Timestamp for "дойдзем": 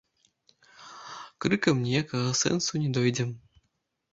2.97-3.29